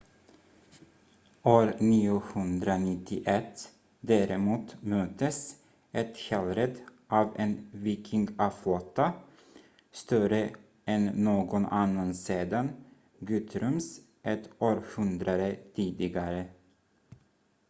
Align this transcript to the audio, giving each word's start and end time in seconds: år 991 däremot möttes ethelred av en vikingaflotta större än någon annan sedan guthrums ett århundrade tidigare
år 1.43 1.71
991 1.79 3.69
däremot 3.99 4.77
möttes 4.81 5.55
ethelred 5.91 6.77
av 7.07 7.33
en 7.37 7.69
vikingaflotta 7.73 9.13
större 9.91 10.49
än 10.85 11.05
någon 11.05 11.65
annan 11.65 12.15
sedan 12.15 12.69
guthrums 13.19 13.99
ett 14.23 14.49
århundrade 14.59 15.55
tidigare 15.75 16.47